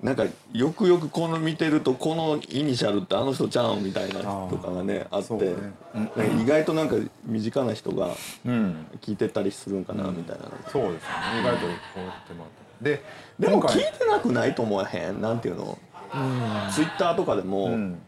[0.04, 5.34] なんかよくよくこの見てるとこのイニシャルってあの人ちゃうんみたいなとかがねあって。
[5.34, 5.54] ね。
[5.94, 8.10] なんか意外となんか身近な人が
[8.44, 8.86] うん。
[9.00, 11.40] 聞いてたりするんかなみたいな、そうですよね。
[11.40, 12.48] 意外とこうやってもらっ
[12.82, 12.98] て。
[12.98, 13.02] で
[13.38, 15.22] でも聞いてなくないと思わへん？
[15.22, 15.78] なんていうの？
[16.70, 17.98] ツイッターとかでも、うん。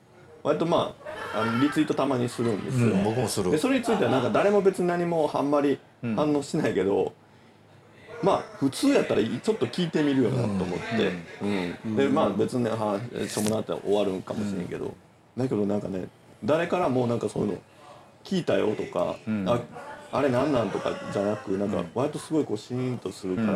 [0.43, 0.95] 割とま
[1.35, 3.05] ああのリツイートたまにするんですよ、うん。
[3.05, 3.51] 僕もする。
[3.51, 7.15] でそれについてはなんか誰も別に何もあんまり反応しないけど、
[8.23, 11.97] まあ普通やったらちょっと聞いてみるよなと思って、うん。
[11.97, 14.95] でまあ別にねはあしょうもなって終わるんかもしれんけど、
[15.37, 16.09] だけどなんかね
[16.45, 17.59] 誰からもなんかそういうの
[18.25, 19.49] 聞いたよとか、ん。
[19.49, 19.61] あ
[20.13, 23.51] あれなんなんとかじゃなくなんか割とすごいこうシーンとするから、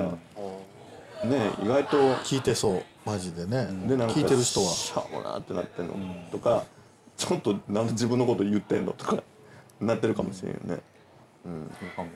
[1.28, 3.68] ね意外と聞いてそうマジでね。
[3.86, 4.66] でなんか聞いてる人は。
[4.66, 5.94] しゃあもなってなってんの、
[6.30, 6.64] とか
[7.16, 9.22] ちょっとなんで自分のこと言ってんのとか
[9.80, 10.82] なってるかもしれんよね、
[11.44, 12.08] そうかも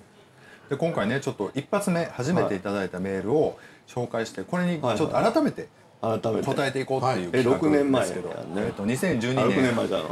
[0.71, 5.69] で今回ねちょっと一発目初めていただいたメールを紹介してこれにちょっと改めて
[6.01, 6.47] 改めて。
[6.47, 9.59] 答えていこうっていう企画6年前ですけど、えっと2012あ年。
[9.59, 10.05] 6年前じゃな。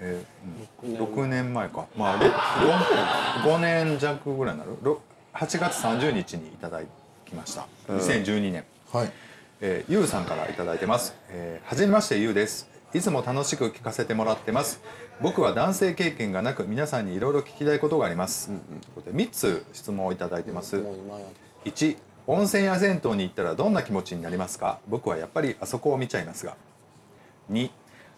[0.00, 0.96] えーうん。
[0.96, 1.54] 6年。
[1.54, 1.86] 前か。
[1.96, 4.76] まあ 5, 5年弱ぐらいになる？
[4.82, 5.00] ろ
[5.34, 6.80] 8月30日にいただ
[7.24, 7.66] きました。
[7.88, 9.10] 2012年、はい。
[9.60, 14.80] えー、ゆうさんからいただいてます、えー、はじめましてゆうですいつも楽しく聞かせてもらってます。
[15.20, 18.60] 僕は男性経験がなく皆さんにいろいろ聞きたいことがあります、という
[18.94, 21.26] ことで3つ質問をいただいてます、もう今や
[21.66, 21.96] 1
[22.26, 24.78] 温泉や銭湯に行ったらどんな気持ちになりますか？
[24.88, 26.56] 僕はやっぱりあそこを見ちゃいますが。
[27.50, 27.68] 2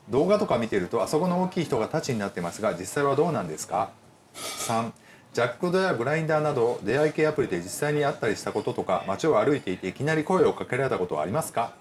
[0.09, 3.91] 動画とか見てるとあそこの大きい人がタチになってますが実際はどうなんですか
[4.35, 4.93] ？3
[5.33, 11.73] ジャックドやグラインダーなど出会い系アプリで実際に会ったりしたこととか街を歩いていていきなり声をかけられたことはありますか？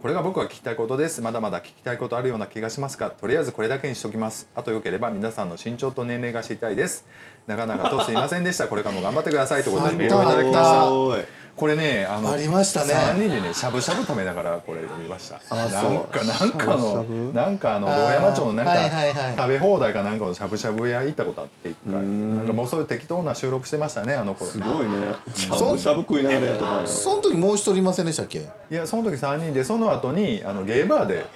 [0.00, 1.20] これが僕が聞きたいことです。
[1.20, 4.48] まだまだ聞きたいことあるような気がしますがとりあえずこれだけにしときます。
[4.54, 7.04] あとよければ皆さんの身長と年齢が知りたいです。
[7.46, 8.66] 長々とすいませんでした。
[8.66, 9.62] これからも頑張ってください。
[9.62, 11.39] ということでメールをいただきました。
[11.60, 12.94] これねあのありましたね。
[12.94, 15.42] 3人でねしゃぶしゃぶ食べながらこれ見ました。
[15.50, 17.96] あなんそうかなんかのなんかあのあー。
[17.96, 19.36] 道山町のなんか、はいはいはい。
[19.36, 22.00] 食べ放題かなんかのしゃぶしゃぶ屋行ったことあって一回。
[22.00, 22.38] ん。
[22.38, 24.50] なんかもうそういう適当な収録してましたねあの頃。
[24.50, 25.14] すごいね。
[25.34, 28.38] しゃぶしゃぶ食いながらやってたねその時もう一人いませんでしたっけ？
[28.38, 31.26] いやその時3人でその後にあのゲーバーで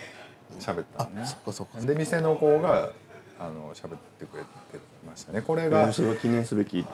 [0.59, 1.27] 喋ったのね。
[1.27, 2.89] そっかそっかで店の子が
[3.39, 4.49] あの喋ってくれて
[5.07, 5.43] ましたね。
[5.43, 6.87] これがそれは記念すべき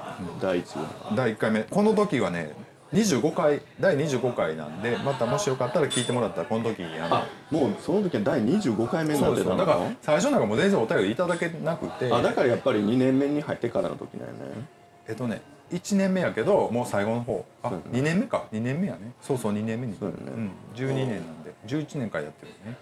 [0.42, 0.80] 第一号
[1.14, 1.62] 第1回目。
[1.62, 2.52] この時はね
[2.92, 12.12] 25回第25回なんでまたもしよかったら聞いてもらったらこの時あのあもうその時は第25回目になってたのよだから最初なんかもう全然お便りいただけなくて。
[12.12, 14.38] あだからやっぱり2年目に入ってからの時なんやね。
[15.08, 17.46] えっとね1年目やけどもう最後の方。
[17.62, 18.44] あそうやな2年目か。
[18.52, 19.12] 2年目やね。
[19.22, 19.96] そうそう2年目に。
[19.96, 20.42] そうやね。
[20.42, 21.54] ん、12年なんで。
[21.68, 22.76] 11年間やってるね。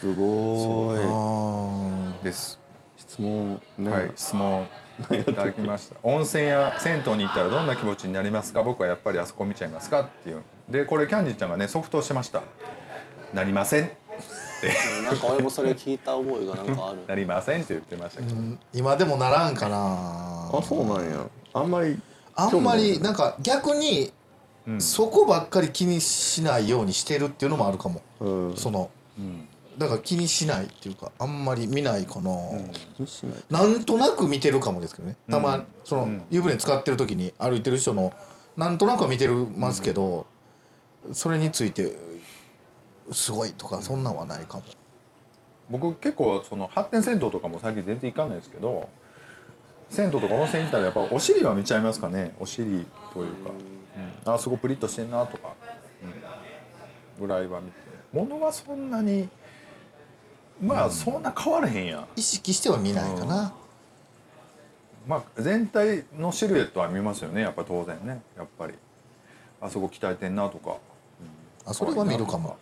[0.00, 0.98] すごい。
[1.02, 2.60] あです、
[2.96, 4.68] 質問ね、はい質問
[5.12, 5.96] いただきました。
[6.02, 8.62] 温泉や銭湯に行ったらどんな気持ちになりますか？
[8.62, 10.42] 僕はやっぱりあそこ見ちゃいますかっていう。
[10.68, 12.42] でこれキャンディーちゃんがね即答してました
[13.32, 13.94] なりませんって。
[15.04, 16.98] なんか俺もそれ聞いた覚えがなんかある。
[17.08, 19.76] なりませんって言ってましたけど、ー今でもならんかな。
[20.52, 21.26] あそうなんや。
[21.54, 21.98] あんまり
[22.34, 24.12] あんまりなんか逆に
[24.66, 24.80] うん。
[24.80, 28.02] そこばっかり気にしないようにしてるっていうのもあるかも。
[28.20, 28.56] うん。
[28.56, 29.47] そのうん
[29.78, 32.32] だから気にしないっていうかあんまり見ないかな、
[33.48, 35.16] なんとなく見てるかもですけどね。
[35.30, 36.22] たま、うんその、うん。
[36.30, 38.12] 湯船使ってる時に歩いてる人の
[38.56, 40.26] なんとなくは見てるますけど、
[41.12, 41.96] それについて
[43.12, 44.64] すごいとかそんなんはないかも、
[45.70, 48.88] 僕結構その発展銭湯とかも最近全然行かないですけど
[49.90, 52.34] 銭湯とか温泉行ったらやっぱお尻は見ちゃいますかね。
[52.40, 53.50] お尻というか、
[54.26, 55.54] うん、あそこプリッとしてんなとか、
[57.18, 57.88] うん、ぐらいは見て。
[58.12, 59.28] 物はそんなに
[60.60, 62.06] まあそんな変わらへんやん。
[62.16, 63.52] 意識しては見ないかな、
[65.06, 67.42] まあ全体のシルエットは見ますよね。
[67.42, 68.22] やっぱ当然ね。
[68.36, 68.74] やっぱり。
[69.60, 70.76] あそこ鍛えてんなとか、
[71.66, 72.56] あそれは見るかも。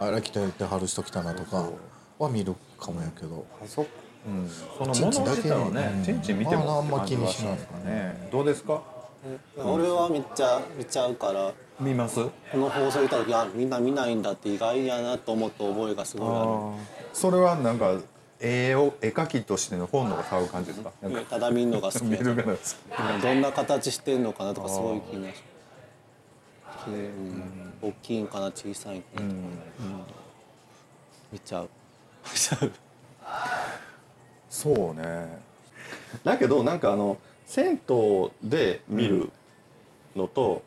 [0.00, 0.06] うん。
[0.06, 1.68] あら鍛えてはる人来たなとか
[2.18, 3.46] は見るかもやけど。
[3.62, 3.86] あそ
[4.26, 8.28] うん、そのチンチン物自体はねだけチンチン見てもまああんま気にしないかね。
[8.32, 8.80] どうですか？
[9.56, 11.52] 俺はめっちゃ見ちゃうから。
[11.78, 12.24] 見ます？
[12.24, 16.32] この放送見た時あみんな見ないんだって意外やなと思った覚えがすごいあ
[17.14, 17.98] それはなんか
[18.40, 20.92] 絵を絵描きとしての本能が触る感じですか？
[21.00, 21.20] なんか。
[21.20, 22.04] るただ見んのが好き。
[22.04, 23.22] 見やるが好き。
[23.22, 25.34] どんな形してんのかなとかすごい気になる。
[26.84, 29.22] きうん大きいんかな小さいんか。
[29.22, 29.38] なとか、
[31.32, 31.68] 見ちゃう
[32.24, 32.72] 見ちゃう。
[34.50, 35.38] そうね。
[36.22, 39.30] だけどなんかあの銭湯で見る
[40.16, 40.62] のと、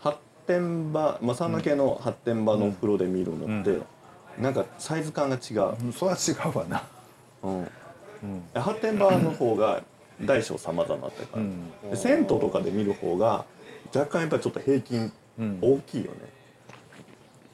[0.00, 3.78] 発展場まあ三田系の発展場のお風呂で見るのって、
[4.38, 6.82] なんかサイズ感が違う、うんそれは違うわな。
[7.42, 7.70] うん。
[8.54, 9.82] 発展場の方が
[10.22, 11.50] 大小様々って感
[11.82, 11.90] じ、うん。
[11.90, 13.44] で銭湯とかで見る方が
[13.94, 15.58] 若干やっぱりちょっと平均うん。
[15.60, 16.18] 大きいよね、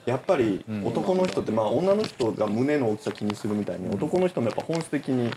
[0.06, 5.30] やっぱり男の人ってまあ女の人が胸の大きさ気にするみたいに男の人もやっぱ本質的に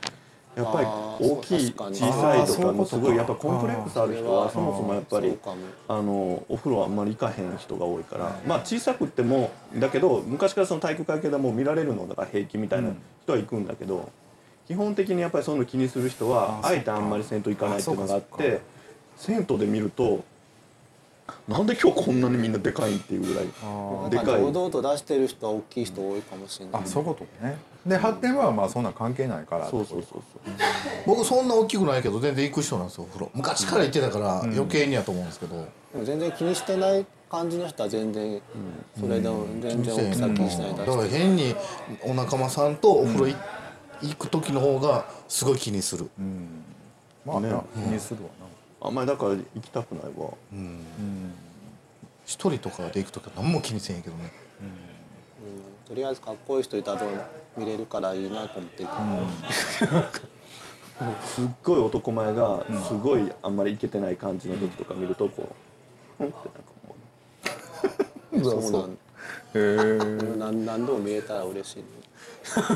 [0.60, 5.38] やっぱり大きい小さいとかかのすごいやっぱコンプレックスある人はそもそもやっぱり
[5.88, 12.92] あのお風呂あんまり行かへん人が多いからまあ小さくってもだけど昔からその体育会系でもう見られるのだから平気みたいな
[13.24, 14.12] 人は行くんだけど
[14.68, 18.62] 基本的にやっぱりそういうの気にする人はああえてあんまり銭湯行かないっていうのがあって
[19.18, 20.24] 銭湯で見ると
[21.48, 23.46] なんで今日こんなにみんなでかいんっていうぐらい
[24.10, 24.26] でかい。
[24.26, 26.82] か堂々と出してる人は大きい人多いかもしれない。
[26.82, 27.58] あそういうことね
[27.90, 30.22] で発展はまあそんな関係ないからそうそうそうそう。
[31.06, 33.32] 僕そんな大きくないけど全然行く人なんですよお風呂。
[33.34, 38.42] 昔から行ってたから余計にやと思うんですけど、でも全然気にしてない感じの人は全然
[39.00, 41.56] それでも全然大きさ気にしないだから変に
[42.04, 43.36] お仲間さんとお風呂い
[44.02, 46.64] 行く時の方がすごい気にする、うん。
[47.26, 48.30] まあな、ね気にするわ
[48.82, 50.30] あんまりだから行きたくないわ。
[52.26, 54.32] 一人とかで行く時は何も気にせんやけどね
[55.90, 57.02] とりあえずかっこいい人いたら
[57.58, 58.86] 見れるからいいなと思って、
[61.26, 65.50] すっごい男前がすごいあんまりイケてない感じの時とか見るとこ
[66.20, 66.96] ううんってなんかも
[68.60, 68.62] う。
[68.62, 68.98] そうなんへ
[69.56, 69.98] え
[70.38, 71.84] 何何度も見えたら嬉しい、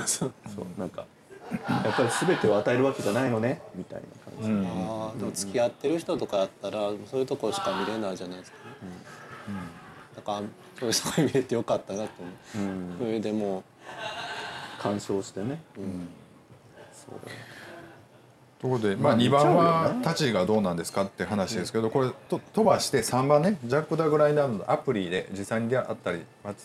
[0.07, 0.31] そう。
[0.77, 1.05] なんか
[1.51, 8.57] やっぱり全てを与えるわけじゃないのねみたいな感じ、ああでも付き合ってる人とかやったらそういうところしか見れないじゃないですか、
[10.15, 10.41] だから
[10.79, 12.09] そういうところ見れてよかったなと
[12.55, 12.97] 思う、うん。
[12.99, 13.63] それでもう。
[14.83, 17.37] 鑑賞してね、そうだね
[18.59, 26.55] ところで、まあ、2番は立ちがどうなんですかって話ですけどこれと飛ばして3番ねジャック・ダ・グラインダーのアプリで実際に出会ったりあっ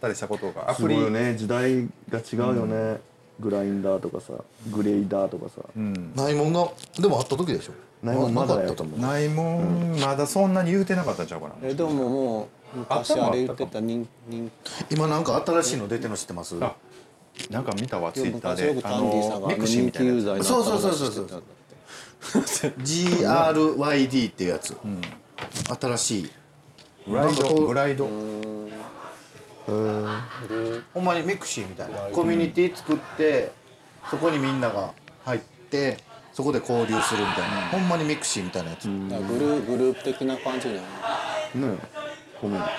[0.00, 1.36] たりしたことがアプリすごいよね。
[1.36, 3.00] 時代が違うよね、
[3.38, 4.32] グラインダーとかさ
[4.72, 6.12] グレイダーとかさ、うん。
[6.16, 7.72] 内門がでもあった時でしょ。
[8.02, 9.60] 内門まだやと思うなかったと思う。
[9.60, 10.00] ないもん。
[10.00, 11.54] まだそんなに言うてなかったんちゃうかな。
[11.62, 14.50] えでももう昔あれ言ってた人人
[14.90, 16.56] 今なんか新しいの出てるの知ってます？
[16.60, 16.74] あ
[17.50, 18.80] なんか見たわツイッターで。
[18.84, 20.22] あタンディさんがのミクシー人みたいなやつ。
[20.22, 21.08] 気ユーザーになったそうそうそうそう。
[21.08, 24.76] 話してたんだって GRYD っていうやつ、
[25.80, 26.30] 新しい。
[27.08, 28.06] グライドグライド。
[30.94, 31.98] ほんまにミクシーみたいな。
[32.12, 33.52] コミュニティ作って
[34.10, 34.92] そこにみんなが
[35.24, 35.98] 入って
[36.32, 40.86] そこで交流するみたいな、ほんまにミクシーみたいなやつ、グルーグループ的な感じだよね。
[41.66, 41.78] ね
[42.42, 42.70] コミュニテ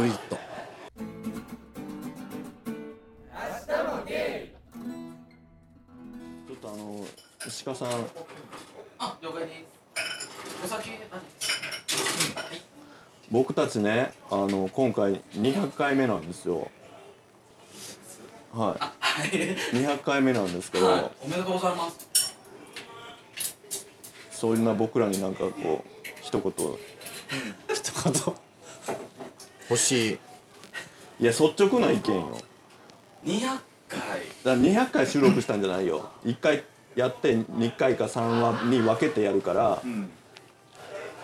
[0.00, 4.48] グリッドィ
[6.46, 7.04] ちょっとあの
[7.66, 7.88] 鹿さん。
[8.98, 10.64] あ、了解です。
[10.64, 11.20] お酒、あ
[13.30, 16.70] 僕たちねあの今回200回目なんですよ。
[18.54, 19.36] ははい。
[19.36, 19.40] い
[19.74, 22.34] 200回目なんですけど、はい、おめでとうございます。
[24.30, 25.88] そんな僕らになんかこう
[26.22, 26.52] 一言。
[27.74, 28.34] 一言
[29.70, 30.18] 欲しい。
[31.20, 32.38] いや率直な意見よ。
[33.24, 33.48] 200回。
[33.48, 33.60] だか
[34.44, 36.10] ら200回収録したんじゃないよ。
[36.24, 36.64] 1回
[36.96, 39.82] やって2回か3話に分けてやるから、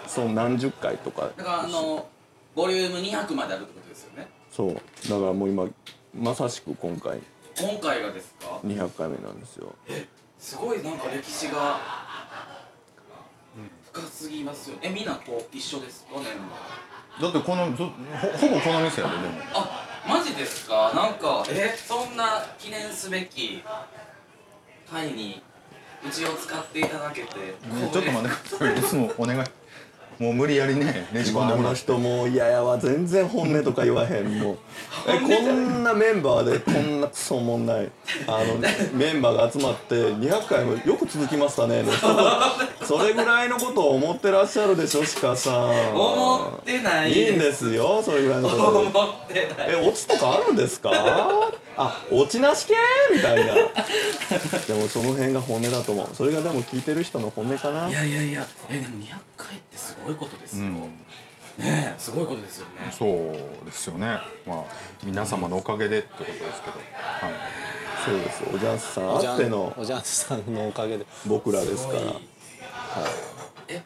[0.07, 1.31] その何十回とか。
[1.37, 2.09] だから、あの、
[2.55, 4.29] ボリューム200まであるってことですよね。
[4.51, 4.75] そう。
[4.75, 4.81] だ
[5.19, 5.69] からもう今
[6.15, 7.21] まさしく今回。
[7.59, 9.75] 今回がですか？200回目なんですよ。
[10.39, 11.79] すごいなんか歴史が
[13.93, 14.77] 深すぎますよ。
[14.83, 16.19] え、みんなこう一緒ですか？
[16.21, 16.27] ね
[17.21, 17.89] だってこのずほ
[18.39, 19.29] ほぼこの店やででも。
[19.55, 20.93] あ、マジですか？
[20.95, 23.63] なんか、え、そんな記念すべき
[24.91, 25.43] 回に
[26.07, 27.55] うちを使っていただけて、ね
[27.93, 28.79] ちょっと待ってください。
[28.79, 29.45] いつもお願い
[30.21, 31.79] もう無理やりねねじ込んでもらって。
[31.81, 34.39] 人もう嫌やわ全然本音とか言わへん。
[34.39, 34.59] もう。
[35.09, 37.91] えこんなメンバーでこんなクソおもんない。
[38.27, 38.57] あの
[38.93, 41.83] メンバーが集まって200回もよく続きましたね。
[42.87, 45.95] それぐらいのことを思ってらっしゃるでしょ鹿さん。
[45.95, 47.13] 思ってない。
[47.13, 48.63] いいんですよそれぐらいのこと。
[48.67, 48.93] 思っ
[49.27, 49.69] てない。
[49.71, 50.91] えオチとかあるんですか？
[51.79, 52.75] あオチなし系
[53.15, 53.55] みたいな。
[53.55, 56.09] でもその辺が本音だと思う。
[56.15, 57.89] それがでも聞いてる人の本音かな。
[57.89, 62.73] いやいやいやえでも200回ってすごいことですよ、ねえすごいことですよね。
[62.91, 64.19] そうですよね。
[64.47, 64.65] まあ
[65.05, 67.35] 皆様のおかげでってことですけど、はい、
[68.05, 68.43] そうです。
[68.55, 69.75] おじゃんさんあっての。
[69.77, 71.07] おじゃんさんのおかげで。
[71.27, 71.99] 僕らですから。
[72.01, 72.23] すごい。
[73.69, 73.83] え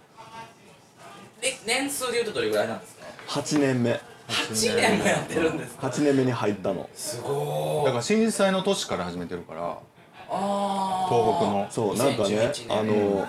[1.66, 4.00] 年数でいうとどれぐらいなんですか？8年目。
[4.28, 6.88] 8年もやってるんですか？8年目に入ったの。
[6.94, 7.86] すごい。
[7.86, 9.78] だから震災の年から始めてるから。
[10.30, 11.66] あ東北の。
[11.70, 12.78] そうなんかね2011年。
[12.78, 13.26] あの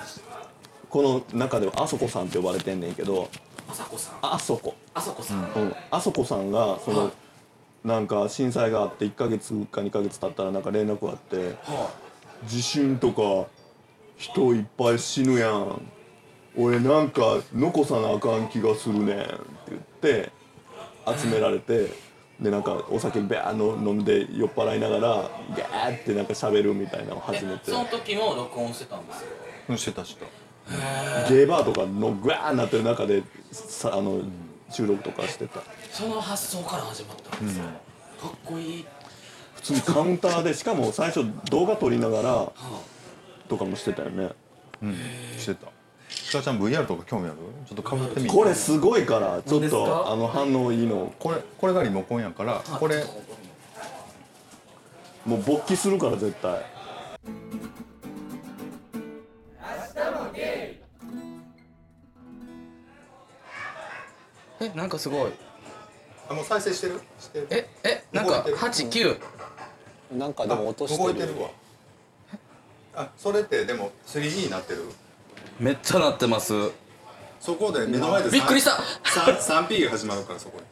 [0.95, 3.27] この中ではあそこさんって呼ばれてんねんけど
[3.67, 4.15] あさこさん。
[4.21, 4.73] あそこ。
[4.93, 5.75] あさこさん、うん。
[5.91, 7.09] あそこさんがその、は
[7.83, 7.87] い。
[7.87, 11.91] なんか震災があって1ヶ月か2ヶ月経ったらなんか連絡があっては
[12.47, 13.49] 地震とか
[14.15, 15.81] 人いっぱい死ぬやん。
[16.57, 19.31] 俺なんか残さなあかん気がするねんって
[19.71, 20.31] 言って
[21.19, 21.89] 集められて
[22.39, 27.69] でなんかお酒バーの飲んで酔っ払いながらガーってなんか喋るみたいなのをあ始めて。
[27.69, 29.27] その時も録音してたんですよ。
[29.67, 30.44] うんしてたしてた
[31.29, 34.21] ゲーバーとかのグワーなってる中でさあの
[34.69, 35.61] 収録とかしてた。
[35.91, 37.65] その発想から始まったんですよ、
[38.19, 38.85] かっこいい。
[39.55, 42.51] 普通にカウンターでしかも最初動画撮りながら
[43.47, 44.29] とかもしてたよね。
[44.81, 44.95] うん。
[45.37, 45.67] してた。
[46.09, 47.37] ちかちゃん VR とか興味ある？
[47.67, 51.13] ちょっとかぶってみこれすごいからちょっとあの反応いいの。
[51.19, 53.03] これこれがリモコンやからこれ
[55.25, 56.63] もう勃起するから絶対
[64.73, 65.31] えなんかすごい。
[66.29, 66.99] あもう再生してる？
[67.19, 67.47] してる。
[67.51, 69.19] ええなんか動いてる？89
[70.17, 71.03] なんかでも落としてる。
[71.03, 71.49] 動いてるわ。
[72.95, 74.83] あそれってでも 3D になってる？
[75.59, 76.53] めっちゃなってます。
[77.39, 78.71] そこで目の前でびっくりした。
[79.03, 80.63] 3, 3P が始まるからそこで。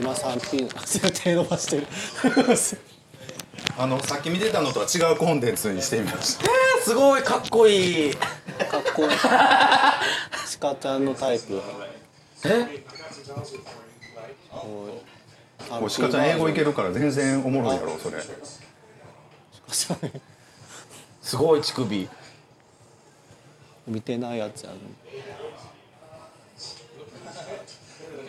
[0.00, 1.86] 今 3P 手伸ばしてる。
[3.78, 6.46] あのさっき見てたのとは違うコンテンツにしてみました。
[6.82, 8.14] すごいかっこいい。
[8.14, 9.08] かっこいい。
[10.60, 11.60] 鹿ちゃんのタイプ
[12.44, 12.84] え？
[14.50, 14.92] こう
[15.68, 18.22] こう鹿ちゃん英語いけるから全然おもろいやろそれ。
[21.22, 22.08] すごい乳首。
[23.86, 24.78] 見てないやつやる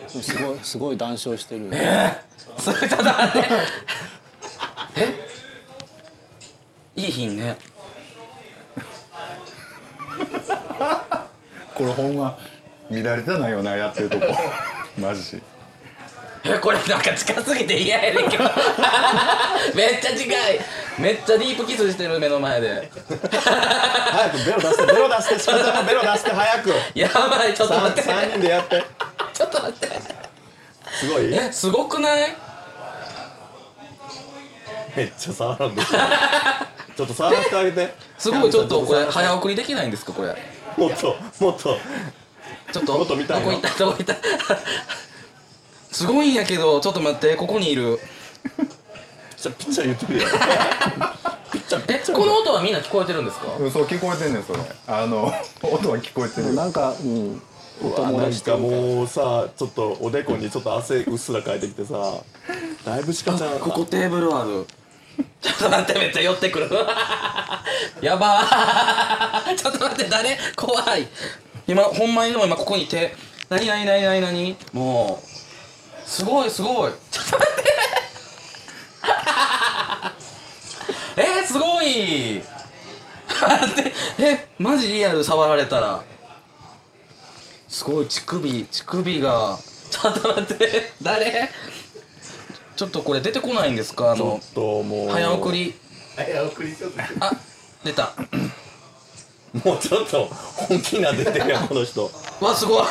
[0.08, 1.72] すごいすごい談笑してるよ。
[2.58, 3.48] それちょっと待って
[4.96, 5.28] え？
[7.00, 7.56] いい品ね。
[11.74, 12.38] これほんま
[12.90, 14.26] 見られてないよなやってるとこ。
[14.98, 15.42] マジ。
[16.44, 18.44] えこれなんか近すぎて嫌やねんけど。
[19.74, 20.60] めっちゃ近い。
[20.98, 22.90] めっちゃディープキスしてる目の前で。
[23.08, 26.72] 早くベロ出してベロ出して鹿ちゃんのベロ出して早く。
[26.94, 28.10] やばいちょっと待って。
[28.10, 28.84] 3人でやって。
[29.34, 29.88] ちょっと待って。
[31.00, 31.34] すごい？
[31.34, 32.34] えすごくない？
[34.96, 37.94] めっちゃ触らんでちょっと触らせてあげて。
[38.16, 40.34] すごいちょっとこれ早送りできないんですかこれ。
[40.76, 41.78] ともっともっと
[42.72, 43.78] ちょっともっと見たいのどこ行った？
[43.78, 44.16] どこ行った？
[45.92, 47.98] すごいんやけどちょっと待ってここにいる。
[49.36, 50.26] じゃピッチャー言ってくれよ。
[51.88, 53.46] えこの音はみんな聞こえてるんですか？
[53.58, 54.58] うんそう聞こえてんねんそれ。
[54.86, 56.54] あの 音は聞こえてる。
[56.54, 57.42] なんかうん。
[57.80, 58.28] お友な。
[58.28, 61.94] んかもうさちょっとおでこにちょっと汗うっすらかいてきてさ。
[62.84, 64.66] だいぶしかちゃんここテーブルある。
[65.42, 66.68] ちょっと待ってめっちゃ寄ってくる。
[68.00, 69.54] やばー。
[69.56, 70.38] ちょっと待って誰？
[70.56, 71.06] 怖い
[71.68, 73.14] 今ほんまにでも今ここに手
[73.50, 74.56] 何何何何何？
[74.72, 75.26] もう
[76.08, 76.92] すごいすごい。
[77.10, 77.56] ちょっと待っ
[81.14, 81.20] て。
[81.20, 82.42] えー、すごい。
[84.18, 86.02] えマジリアル触られたら。
[87.68, 89.58] すごい乳首乳首が。
[89.90, 90.92] ちょっと待って。
[91.02, 91.50] 誰？
[92.76, 94.12] ちょっとこれ出てこないんですか？
[94.12, 95.10] あのちょっともう。
[95.10, 95.74] 早送り。
[96.16, 96.98] 早送りちょっと。
[97.20, 97.32] あ
[97.84, 98.14] 出た。
[99.64, 100.30] もうちょっと
[100.68, 102.10] 本気な出てるやんこの人。
[102.40, 102.84] わすごい。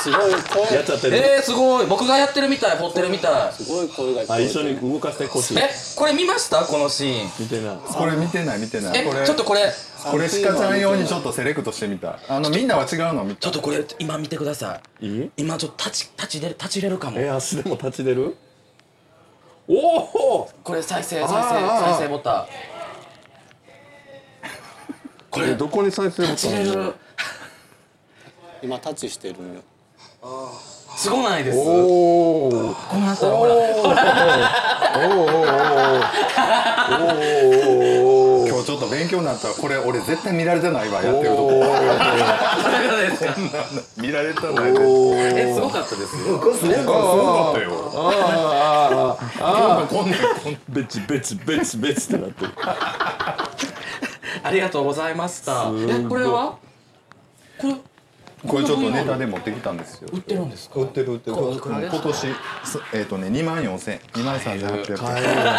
[0.00, 0.76] すごい声。
[0.76, 1.86] やっちゃってる、えー、すごい。
[1.86, 3.52] 僕がやってるみたい掘ってるみたい。
[3.52, 6.64] すごい声があ一緒に動かして腰えこれ見ました？
[6.64, 7.30] このシーン。
[7.40, 7.76] 見てない。
[7.76, 8.98] これ見てない見てない。
[9.00, 9.70] えこれちょっとこれ。
[10.10, 12.18] これ鹿ちゃん用にちょっとセレクトしてみた。
[12.28, 13.40] あのみんなは違うの見た。
[13.40, 15.06] ちょっとこれ今見てください。
[15.06, 15.30] いい？
[15.36, 17.18] 今ちょっと立ち立ち出る立ち入れるかも。
[17.18, 18.36] え足でも立ち出る？
[19.68, 19.74] お
[20.42, 22.46] おこれ再生再生再生ボタン
[25.30, 26.94] これどこに再生ボタン
[28.62, 29.60] 今タッチしてるんよ。
[30.96, 31.58] すごないです。
[31.58, 32.50] おお
[32.90, 33.54] この辺りほら
[38.48, 39.48] 今日ちょっと勉強になった。
[39.48, 41.50] これ俺絶対見られてないわやってるとこ
[43.96, 44.72] 見られてない
[45.38, 46.16] えすごかったです。
[46.18, 46.50] よすごか
[47.52, 47.90] ったよ。
[47.94, 52.50] ああああこんなんこんベチベチベチベチってなってる
[54.50, 55.70] ありがとうございました。
[55.70, 56.58] えこれは？
[57.60, 57.76] これ
[58.48, 60.08] これちょっとネタで持ってきたんですよ。
[60.12, 60.80] 売ってるんですか？
[60.80, 61.36] 売ってる売ってる。
[61.36, 61.54] 今
[62.00, 62.28] 年す
[62.92, 65.52] えっ、とね2万4000円2万3800円買えるよね。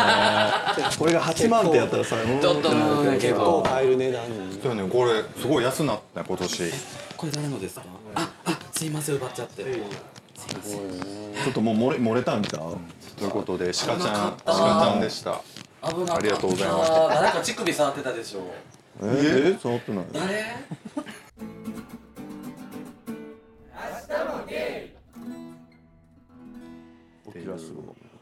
[0.99, 2.69] これが8万ってやったらさちょっと
[3.13, 4.49] 結構ど買える値段。
[4.49, 6.71] にそうよねこれすごい安なった今年。
[7.15, 7.85] これ誰のですか？
[8.15, 9.63] ああすいません奪っちゃって。
[9.63, 12.77] ちょっともう漏れ漏れたんちゃう？
[13.15, 13.97] ということで鹿ちゃん
[14.43, 15.39] 鹿ちゃんでした。
[15.83, 17.07] ありがとうございました。
[17.09, 18.39] 誰か乳首触ってたでしょ
[19.03, 19.55] え？
[19.55, 20.05] ー、触ってない。
[20.13, 20.25] 誰？
[27.29, 27.57] っていう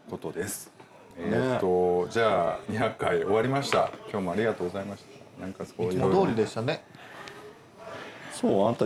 [0.09, 0.71] ことです。
[1.17, 3.91] えっ、とじゃあ200回終わりました。
[4.09, 5.03] 今日もありがとうございまし
[5.37, 5.41] た。
[5.41, 5.89] なんかそうい。
[5.89, 6.83] ういつも通りでしたね。
[8.31, 8.85] そうあんた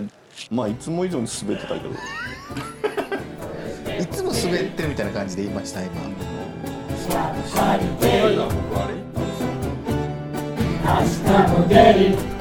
[0.50, 1.90] まあいつも以上に滑ってたけど。
[4.00, 5.92] いつも滑ってるみたいな感じで言いました今
[10.84, 12.33] Hasta poder.